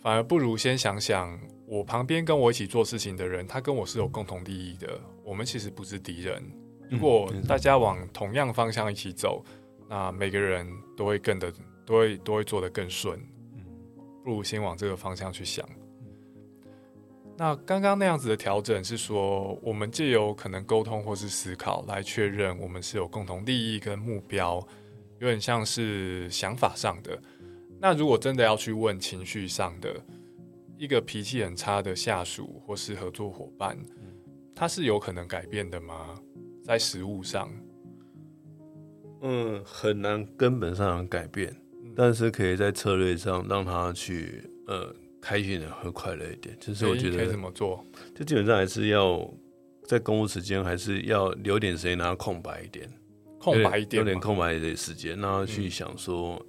[0.00, 4.98] 反而不如先想想，我旁边跟我一起做事情的人，他跟我是有共同利益的。
[5.24, 6.42] 我们其实不是敌人。
[6.90, 9.44] 如果大家往同样方向一起走，
[9.88, 11.52] 那每个人都会更的，
[11.84, 13.18] 都会都会做得更顺。
[14.24, 15.66] 不如先往这个方向去想。
[17.36, 24.56] 那刚刚那样子的调整是说，我们借由可能沟通或是思考来确认我们是有共同利益跟目标，
[25.20, 27.16] 有点像是想法上的。
[27.80, 29.94] 那如果真的要去问情绪上的
[30.76, 33.78] 一个脾气很差的下属或是合作伙伴，
[34.52, 36.20] 他是有可能改变的吗？
[36.68, 37.50] 在食物上，
[39.22, 41.56] 嗯，很难根本上改变，
[41.96, 46.54] 但是可以在策略上让他去呃开心的和快乐一点。
[46.60, 47.82] 就是我觉得可以怎么做？
[48.14, 49.26] 就基本上还是要
[49.86, 52.86] 在公务时间还是要留点时间让他空白一点，
[53.38, 56.44] 空白一点，有点空白的时间，让他去想说。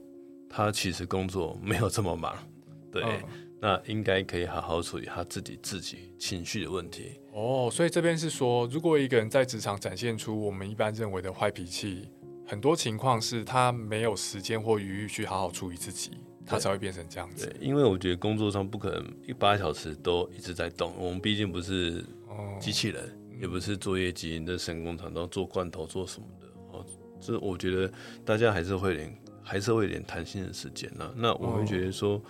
[0.52, 2.36] 他其实工作没有这么忙，
[2.92, 3.04] 对，
[3.62, 7.20] 那应该可以好好处理他自己自己情绪的问题。
[7.34, 12.10] 哦，所以这边是说，如果一个人在职场展现出我们一般认为的坏脾气，
[12.48, 16.12] 很多情况是他没有时间或余裕去好好处理自己，
[16.46, 17.54] 他才会变成这样子。
[17.60, 22.04] 因为我觉得工作上不可能一八小时都一直在动，我们毕竟不是
[22.60, 26.48] 机器人，也不是作业机的神工厂，都做罐头做什么的。
[26.72, 26.86] 哦，
[27.20, 27.92] 这我觉得
[28.26, 29.14] 大家还是会连。
[29.42, 31.12] 还是会有点弹性的时间呢。
[31.18, 32.22] 那我会觉得说，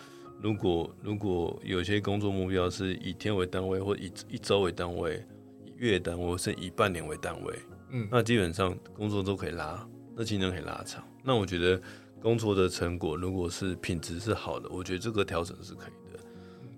[0.42, 5.24] 如果如果有些工作目标是以天为单位，或以一周为单位，
[5.66, 7.54] 以月单位，甚至以半年为单位，
[7.92, 11.04] 嗯，那基本上工作都可以拉，那竞争可以拉长。
[11.24, 11.82] 那我觉得
[12.22, 16.20] 工作的成果如果是品质是好的，我觉得这个调整是可以的。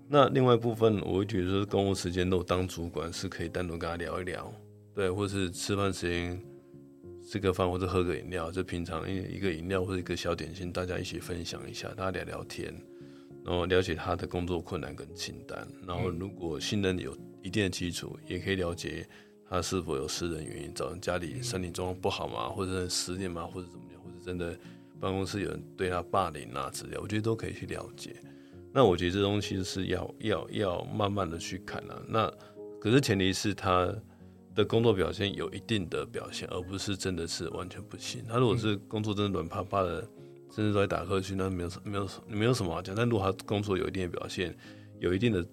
[0.08, 4.52] 那另外一部分，我会觉得说，公务时间都当主管是可以单独跟他聊一聊，
[4.94, 6.42] 对，或是吃饭时间。
[7.24, 12.74] 吃个饭或者喝个饮料，就平常一一个饮料或者一个小点心，大家一起分享一下，大家聊聊天，
[13.44, 19.06] 然后了解他的工作困难跟清单，然后如果信任有一定的基础，也可以了解
[19.48, 24.56] 他是否有私人原因，早上家里身体状况不好嘛，或者失恋嘛，或者怎么样，或者真的
[25.00, 28.16] 办公室有人对他霸凌啊之类，我觉得都可以去了解。
[28.72, 32.02] 那我觉得这东西是要要要慢慢的去看啊。
[32.08, 32.32] 那
[32.80, 33.94] 可是前提是他。
[34.54, 38.22] 的工作表现有一定的表现，而不是真的是完全不行。
[38.28, 40.06] 他如果是工作真的软趴趴的，
[40.54, 42.94] 甚至都在打瞌睡，那没有没有没有什么好讲。
[42.94, 44.54] 但如果他工作有一定的表现，
[45.00, 45.46] 有一定的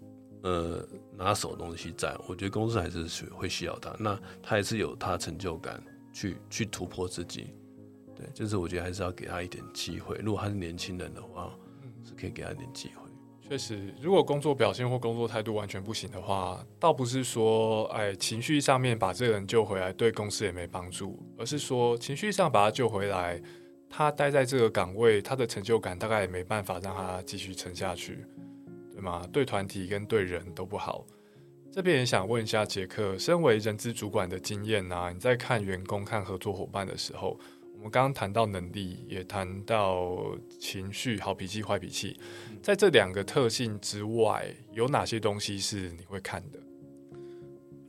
[0.43, 0.85] 呃
[1.17, 3.95] 拿手东西在，我觉得公司还是会需要他。
[3.97, 5.81] 那他还是有他成就感，
[6.12, 7.53] 去去突破自己。
[8.13, 10.17] 对，就是我觉得还是要给他一点机会。
[10.21, 11.49] 如果他是年轻人的话，
[12.03, 13.09] 是可以给他一点机会。
[13.47, 23.41] 确实，如果工作表现或工作态度完全不行的话，倒不是说哎情绪上面把这个人救回来对公司也没帮助，而是说情绪上把他救回来，
[23.89, 28.23] 他待在这个岗位，他的成就感大概也没办法让他继续撑下去，
[28.93, 29.28] 对吗？
[29.32, 31.06] 对团体跟对人都不好。
[31.71, 37.39] 这边也想问一下杰克，身为人资主管的经验啊，你在看员工、看合作伙伴的时候。
[37.71, 42.19] 我们刚刚谈到能力，也谈到情绪，好脾气、坏脾气，
[42.62, 46.60] 在这两个特性之外，有哪些东西是你会看的？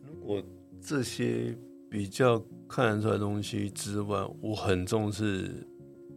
[0.07, 0.41] 如果
[0.81, 1.59] 这些
[1.91, 5.67] 比较看得出来东西之外，我很重视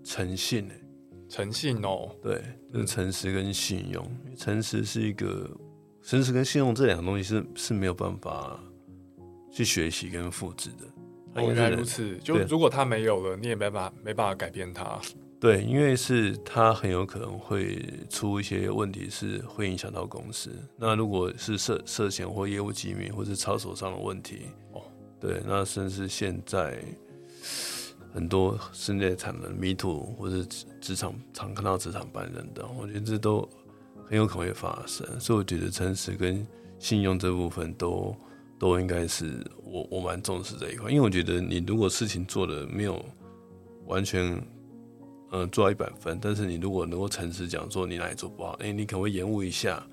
[0.04, 0.82] 诚信诶，
[1.30, 4.06] 诚信哦，对，就是诚实跟信用。
[4.38, 5.50] 诚实是一个，
[6.02, 8.60] 诚实跟信用这两个东西是是没有办法
[9.52, 11.42] 去学习跟复制的。
[11.42, 15.00] 原来如此，就如果他没有了，你也没办法没办法改变他。
[15.40, 20.52] 对，因为是他很有可能会出一些问题，是会影响到公司。
[20.78, 24.82] 那如果是涉涉嫌或业务机密或是操守上的问题，哦，
[25.20, 26.82] 对，那甚至现在
[28.14, 30.46] 很多室内产能迷途或者
[30.80, 33.48] 职场常看到职场办人的，我觉得这都
[34.06, 35.08] 很有可能会发生。
[35.20, 36.46] 所以我觉得诚实跟
[36.80, 38.16] 信用这部分都。
[38.60, 43.04] 都应该是我我蛮重视这一块，因为我觉得你如果事情做的没有
[43.88, 44.42] 完全
[45.32, 49.86] 嗯做到一百分，但是你如果能够诚实讲说你哪里做不好，哎，你可能会延误一下，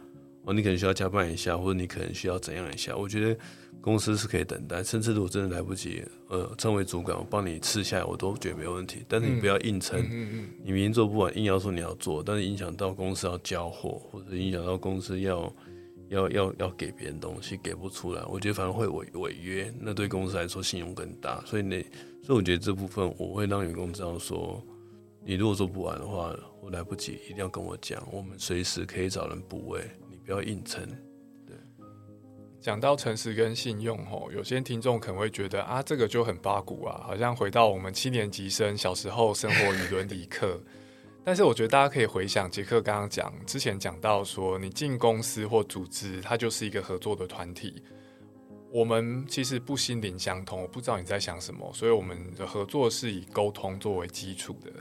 [0.44, 3.38] 哦，你可能需要加班一下，或者你可能需要怎样一下，我觉得
[3.80, 9.04] 公司是可以等待，甚至如果真的来不及，呃，称为主管我帮你吃下来，我都觉得没问题。
[9.08, 10.00] 但是你不要硬撑，
[10.62, 15.52] 你明明做不完，硬要说你要做，但是影响到公司要交货，或者影响到公司要。
[16.10, 21.40] 要要要给别人东西给不出来，我觉得反而会违违约，那对公司来说信用更大。
[21.46, 21.80] 所以那
[22.20, 24.60] 所以我觉得这部分我会让员工知道说，
[25.24, 30.86] 你如果做不完的话，我来不及，一定要跟我讲，我们随时可以找人补位，你不要硬撑。
[31.46, 31.56] 对，
[32.60, 40.60] 讲到诚实跟信用吼，有些听众可能会觉得啊，这个就很八股啊，好像回到我们七年级生小时候生活与伦理课。
[41.22, 47.82] 但是我觉得大家可以回想杰克刚刚讲之前讲到说，你进公司或组织，它就是一个合作的团体。
[48.72, 54.72] 我们其实不心灵相通，我不知道你在想什么，所以我们的合作是以沟通作为基础的。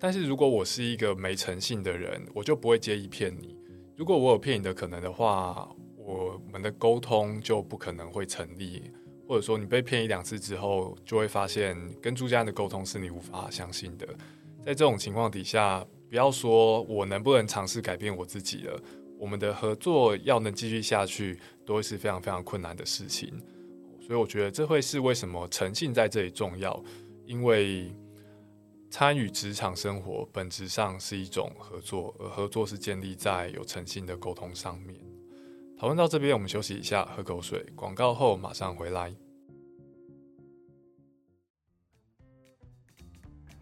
[0.00, 3.56] 但是如果我是一个没诚信的人，我就不会介意骗你。
[3.96, 8.90] 如果我有骗你的可能的话，我们的沟通就不可能会成立，
[9.28, 14.06] 或者说你被骗一两次之后，就会发现跟朱家人的沟通是你无法相信的。
[14.64, 18.82] 在这种情况底下，不要说我能不能尝试改变我自己了，
[19.16, 23.32] 我们的合作要能继续下去，都会是非常非常困难的事情。
[24.00, 26.82] 所以我觉得这会是为什么诚信在这里重要，
[27.24, 27.94] 因为
[28.96, 34.96] 参与职场生活本质上是一种合作，而合作是建立在有诚信的沟通上面。
[35.76, 37.66] 讨论到这边，我们休息一下，喝口水。
[37.74, 39.12] 广告后马上回来。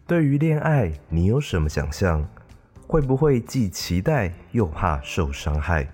[0.05, 2.23] 对于恋爱，你有什么想象？
[2.85, 5.91] 会不会既期待又怕受伤害？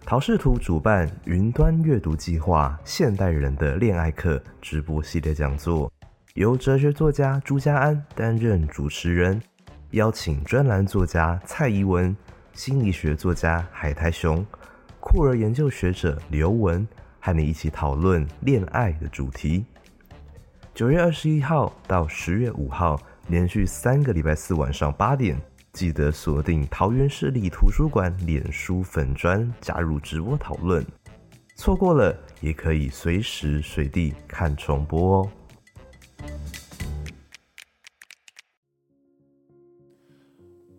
[0.00, 5.90] 陶视图主办云端阅读计划《现代人的恋爱课》直播系列讲座，
[6.38, 9.42] 由哲学作家朱家安担任主持人，
[9.90, 12.16] 邀请专栏作家蔡怡文、
[12.52, 14.46] 心理学作家海苔熊、
[15.00, 16.86] 酷儿研究学者刘文，
[17.18, 19.64] 和你一起讨论恋爱的主题。
[20.72, 22.96] 九月二十一号到十月五号。
[23.26, 25.36] 连续三个礼拜四晚上八点，
[25.72, 30.86] 记得锁定桃园市立图书馆脸书粉专，加入直播讨论。
[31.56, 35.30] 错过了也可以随时随地看重播哦。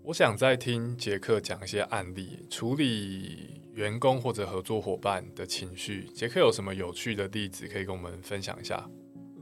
[0.04, 6.10] 我想再听杰克讲一些案例，处理员工或者合作伙伴的情绪。
[6.16, 8.90] 杰克有什么有趣的例子可以跟我们分享一下？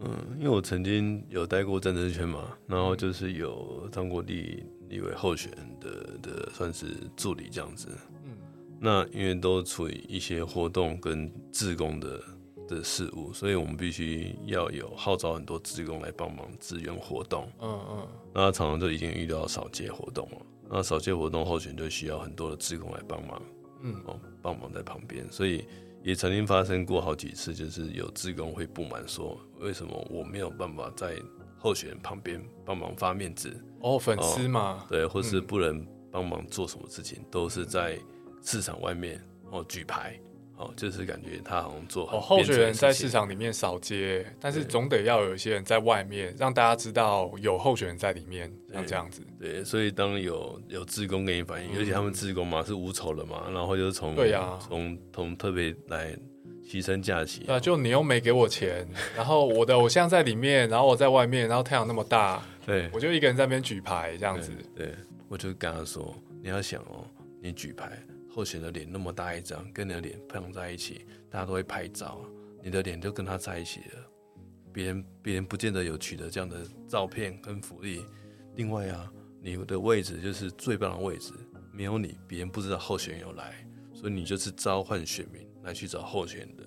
[0.02, 7.88] 嗯，因为我曾经有待过战争圈嘛，然后就是有当过立立委候选的的算是助理这样子。
[8.26, 8.38] 嗯，
[8.80, 12.22] 那因为都处于一些活动跟自工的
[12.68, 17.50] 的事务，所以我们必须要有号召很多志工来帮忙支援活动。
[17.60, 20.38] 嗯嗯，那常常就已经遇到扫街活动了，
[20.70, 23.42] 那扫街活动候选就需要很多的职工来帮忙，
[23.82, 23.96] 嗯。
[24.06, 25.66] 哦，帮忙在旁边，所以
[26.04, 31.16] 也曾经发生过好几次，就是有职工会不满说，为什么我没有办法在
[31.58, 35.46] 候选人旁边帮忙发面子，哦，粉丝嘛，对，或是嗯。
[35.48, 38.00] 不能帮忙做什么事情，都是在
[38.42, 40.20] 市场外面哦举牌，
[40.58, 49.22] 哦，就是感觉他好像做好哦，候选人在市市场里面扫街，但是对总得要有一些人在外面，让大家知道有候选人在里面，像这样子。
[49.40, 56.12] 对，所以当有有志工给你反映，尤其他们志工嘛是无酬的嘛，然后就是从嗯对呀从从特别来
[56.66, 64.52] 牺牲假期，对啊，就你又没给我钱，然后我的偶像在里面，然后我在外面，然后太阳那么大， 对我就一个人在那边举牌这样子。
[64.76, 64.94] 对，
[65.30, 67.06] 我就跟他说，你要想哦，
[67.40, 67.92] 你举牌，
[68.38, 72.22] 候选的脸那么大一张，跟你的脸碰在一起，大家都会拍照，
[72.62, 74.08] 你的脸就跟他在一起了，
[74.72, 78.06] 别人别人不见得有取得这样的照片跟福利。
[78.54, 79.12] 另外啊，
[79.42, 81.34] 你的位置就是最棒的位置，
[81.74, 86.64] 没有你，别人不知道候选人有来，所以你就是召唤选民来去找候选人的。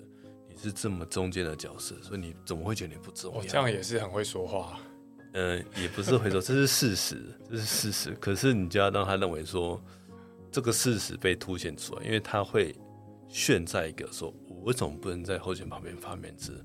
[0.49, 3.39] 你是这么中间的角色，所以你怎么会觉得你不重要？
[3.39, 4.77] 哦，这样也是很会说话。
[5.31, 7.17] 呃，也不是会说这是事实，
[7.49, 8.11] 这是事实。
[8.19, 9.81] 可是你就要让他认为说
[10.51, 12.75] 这个事实被凸显出来，因为他会
[13.29, 16.63] 炫在一个说，我为什么不能在候选旁边发面子？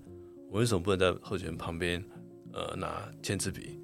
[0.50, 2.04] 我为什么不能在候选旁边
[2.52, 3.80] 呃拿签字笔？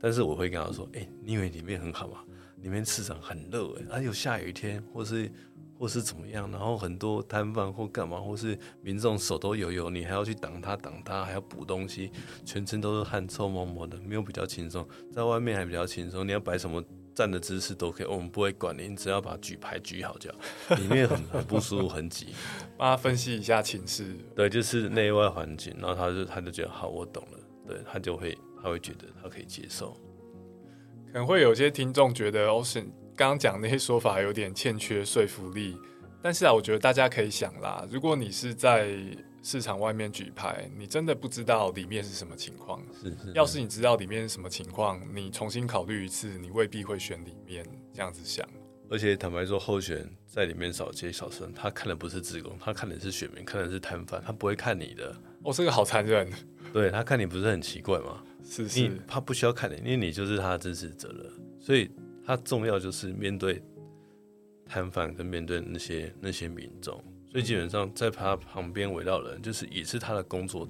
[0.00, 2.20] 但是我会跟他说，哎、你以为里面很好吗？
[2.62, 5.30] 里面市场很热哎、啊有下雨天，或是
[5.78, 12.10] 或是怎么样，然后很多摊贩或干嘛，或是民众手都油油，你还要去挡他挡他，还要补东西，
[12.44, 16.84] 全身都是汗，臭毛毛的，没有比较轻松，在外面还比较轻松，你要摆什么
[17.20, 20.74] 站的姿势都可以，我们不会管你，你只要把举牌举好就好。
[20.76, 22.28] 里面很很不舒服，很挤，
[22.78, 24.16] 帮他分析一下情势。
[24.34, 29.92] 对，就是内外环境，然后他就他就觉得好，我懂了，对他就会他会觉得他可以接受，
[31.12, 35.76] 可能会有些听众觉得 Ocean 刚刚讲那些说法有点欠缺说服力，
[36.22, 38.88] 但是啊，我觉得大家可以想啦，如果你是在
[39.42, 42.82] 市场外面举牌，你真的不知道里面是什么情况。
[42.92, 47.64] 是是，要是你知道里面是什么情况，你重新考虑一次，你未必会选里面。
[47.92, 48.48] 这样子想，
[48.88, 56.30] 而且坦白说，候选人在里面扫街小生，他看的不是职工，他看的是选民，看的是摊贩，他不会看你的，哦，这个好残忍，
[56.72, 58.22] 对他看你不是很奇怪吗？
[58.44, 61.90] 是你是，他不需要看你，因为你就是他的支持者了，所以
[62.24, 63.60] 他重要就是面对
[64.64, 70.68] 摊贩跟面对那些那些民众，所以基本上在他旁边围绕人，就是也是他的工作，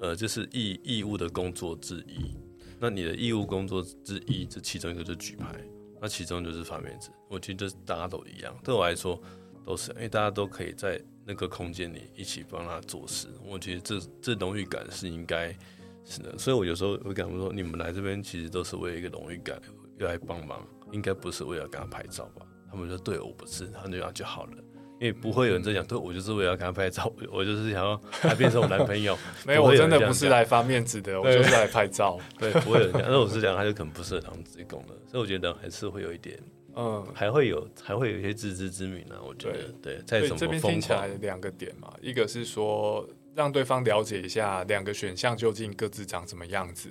[0.00, 2.36] 呃，就是义义务的工作之一。
[2.78, 5.54] 那你的义务工作之一，这其中一个就举牌，
[6.02, 7.10] 那其中就是发面子。
[7.28, 9.18] 我觉得大家都一样，对我来说
[9.64, 13.28] 都是，因为大家都可以在那个空间里一起帮他做事。
[13.42, 15.56] 我觉得这这荣誉感是应该
[16.04, 19.58] 是的，所以我有时候会跟他们说，你们来这边其实都是为了一个荣誉感，
[19.98, 22.44] 要来帮忙，应该不是为了跟他拍照吧？
[22.70, 24.63] 他们说对我不是，他那样就好了。
[25.04, 29.14] 因为不会有人在讲，对我就是为了要跟他拍照，我我就是想要他变成我男朋友。
[29.44, 32.18] 没有，有我真的不是来发面子的，我就是来拍照。
[32.38, 33.02] 对，不会有人讲。
[33.02, 34.94] 那我是讲，他就可能不适合当职工了。
[35.06, 36.38] 所以我觉得还是会有一点，
[36.74, 39.20] 嗯，还会有还会有一些自知之明啊。
[39.22, 46.88] 我觉得，对，在这边听起来，两个点嘛，一个是说让对方了解一下两个选项究竟各自长什么样子，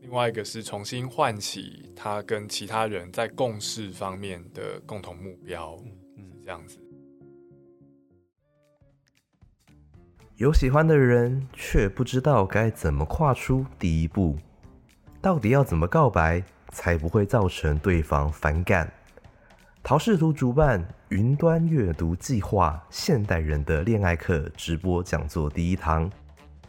[0.00, 5.76] 另外一个是重新唤起他跟其他人在共事方面的共同目标，
[6.16, 6.78] 嗯是这样子。
[10.40, 14.38] 有喜欢的人，却不知道该怎么跨出第一步。
[15.20, 18.90] 到底要怎么告白，才不会造成对方反感？
[19.82, 26.10] 陶视图主办云端阅读计划现代人的恋爱课直播讲座第一堂，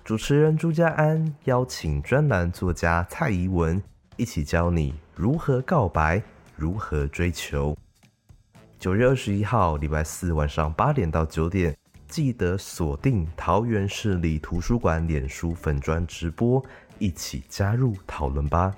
[0.04, 3.82] 主持人朱家安邀请专栏作家蔡怡文
[4.18, 6.22] 一起教你如何告白，
[6.58, 7.74] 如何追求。
[8.78, 11.74] 九月二十一号，礼拜四晚上八点到九点，
[12.12, 16.62] 记得锁定桃园市立图书馆脸书粉砖直播，
[17.00, 18.76] 一起加入讨论吧。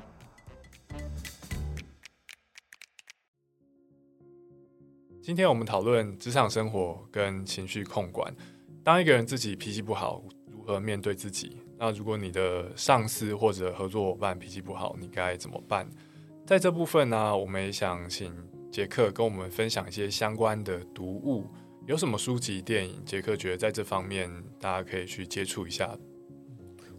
[5.20, 8.32] 今天我们讨论职场生活跟情绪控管。
[8.84, 11.58] 当一个人自己脾气不好，如何面对自己？
[11.80, 15.90] 那如果你的上司或者合作伙伴脾气不好，你该怎么办？
[16.46, 18.32] 在这部分呢，我们也想请
[18.72, 21.48] 杰克跟我们分享一些相关的读物，
[21.86, 25.98] 有什么书籍、电影，杰克觉得在这方面大家可以去接触一下。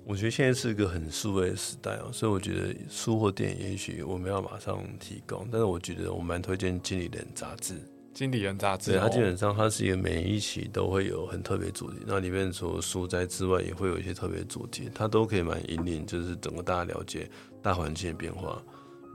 [0.04, 7.76] 我觉得现在是一个很数位的时代哦，所以我觉得书或电影也许我们要马上提供，但是我觉得我蛮推荐《经理人》杂志。
[8.12, 17.28] 经理人杂志，对，它哦基本上它是一个每一期都会有很特别主题，那里面除了书斋之外，也会有一些特别主题，它都可以蛮引领，就是整个大家了解
[17.62, 18.62] 大环境的变化。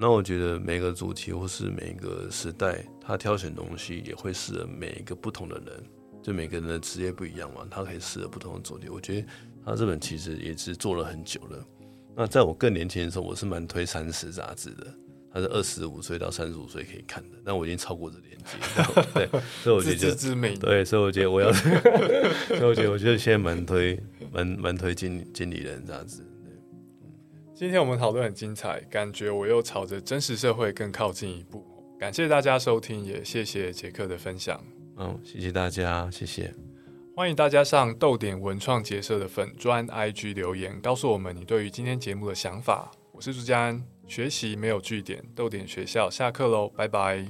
[0.02, 5.84] 那我觉得每个主题或是每一个时代，他挑选东西也会适合每一个不同的人，
[6.24, 8.88] 就每个人的职业不一样嘛，他可以适合不同的主题。
[8.88, 9.28] 我觉得
[9.66, 11.66] 他这本其实也是做了很久了。
[12.16, 14.88] 那在我更年轻的时候，我是蛮推三十杂志的，
[15.34, 18.58] 它是二十五岁到三十五岁可以看的，但我已经超过这年纪，
[19.14, 19.30] 对，
[19.62, 20.56] 所以我觉自得。
[20.56, 21.52] 对，所以我觉得我要，
[22.48, 26.24] 所以我觉得我觉得现在蛮推蛮蛮推经经理人杂志。
[27.60, 31.62] 今天我们讨论很精彩，感觉我又朝着真实社会更靠近一步。
[32.00, 34.64] 感谢大家收听，也谢谢杰克的分享。
[34.96, 36.54] 嗯，谢谢大家，谢谢。
[37.18, 42.90] 欢迎大家上豆点文创结社的粉专 IG 留言，告诉我们你对于今天节目的想法。
[43.12, 47.26] 我是朱家安，学习没有据点，豆点学校下课喽，拜拜。